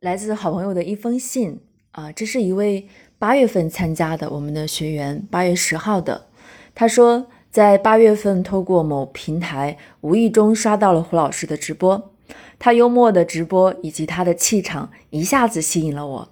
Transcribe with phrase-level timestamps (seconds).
[0.00, 1.60] 来自好朋友的一封信
[1.92, 6.24] 啊，这是一位八月份参加的我们的学员，八月十号的。
[6.74, 12.12] 他说，在八月份透过某平台无意中刷到了胡老师的直播，
[12.58, 16.28] 他幽默的直播以及他的气场一下子吸引了我。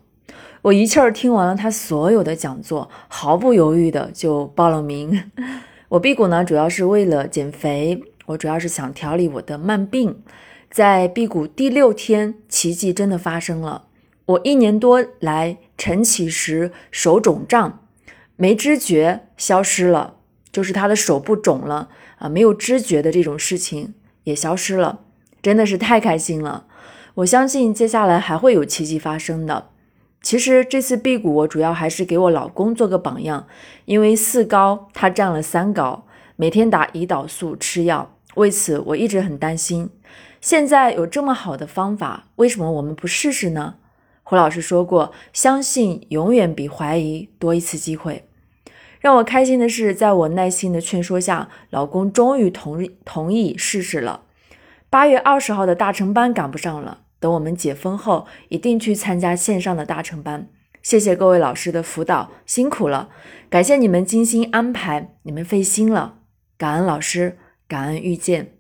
[0.63, 5.31] 我一气儿听完了他所有的讲座，毫不犹豫的就报了名。
[5.91, 10.23] 我辟谷呢，主要是为了减肥，我主要是想调理我的慢病。
[10.71, 13.87] 在辟谷第六天，奇迹真的发生了。
[14.27, 17.85] 我一年多来晨起时手肿胀，
[18.37, 20.17] 没知觉消失了，
[20.53, 25.01] 就是他的手不肿了啊，没有知觉的这种事情也消失了，
[25.41, 26.67] 真的是太开心了。
[27.15, 29.71] 我相信接下来还会有奇迹发生的。
[30.21, 33.47] 其实这次辟谷，我主要还是给我老公做个榜样，
[33.87, 36.05] 因为四高他占了三高，
[36.37, 39.91] 每天打胰岛素吃药，为此我一直很担心。
[40.41, 43.75] 现在有这么好的方法，为什么我们不试试呢？
[44.23, 48.25] 胡老师说过，相信永远比怀疑多一次机会。
[49.01, 54.23] 让我开心的是，在我耐心的劝说下，老公终于同意同意试试了。
[54.91, 60.49] 八月二十号的大成班赶不上了，等我们解封后，一定去参加线上的大成班。
[60.83, 63.09] 谢谢各位老师的辅导，辛苦了，
[63.51, 66.19] 感谢你们精心安排，你们费心了，
[66.57, 68.55] 感恩老师，感恩遇见。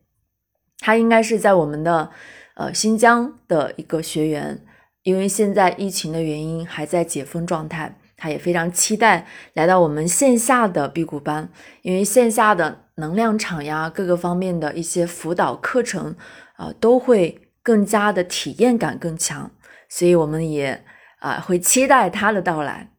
[0.78, 2.10] 他应该是在我们的
[2.54, 4.64] 呃新疆的一个学员，
[5.02, 11.48] 因为现在疫情的原因还在解封状态，他也非常期待来到我们线下的辟谷班，
[11.82, 16.14] 因为线下的能量场呀，各个方面的一些辅导课程
[16.56, 19.50] 啊，都会更加的体验感更强，
[19.88, 20.84] 所以我们也
[21.18, 22.92] 啊会期待他的到来。